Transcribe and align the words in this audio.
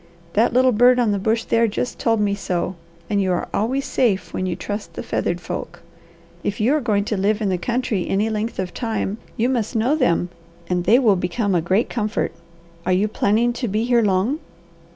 That 0.33 0.51
little 0.51 0.71
bird 0.71 0.97
on 0.97 1.11
the 1.11 1.19
bush 1.19 1.43
there 1.43 1.67
just 1.67 1.99
told 1.99 2.19
me 2.19 2.33
so, 2.33 2.73
and 3.07 3.21
you 3.21 3.31
are 3.33 3.47
always 3.53 3.85
safe 3.85 4.33
when 4.33 4.47
you 4.47 4.55
trust 4.55 4.93
the 4.95 5.03
feathered 5.03 5.39
folk. 5.39 5.83
If 6.43 6.59
you 6.59 6.73
are 6.73 6.81
going 6.81 7.05
to 7.05 7.15
live 7.17 7.39
in 7.39 7.49
the 7.49 7.59
country 7.59 8.09
any 8.09 8.27
length 8.27 8.57
of 8.57 8.73
time, 8.73 9.19
you 9.37 9.47
must 9.47 9.75
know 9.75 9.95
them, 9.95 10.29
and 10.67 10.85
they 10.85 10.97
will 10.97 11.15
become 11.15 11.53
a 11.53 11.61
great 11.61 11.87
comfort. 11.87 12.31
Are 12.83 12.91
you 12.93 13.07
planning 13.07 13.53
to 13.53 13.67
be 13.67 13.83
here 13.83 14.01
long?" 14.01 14.39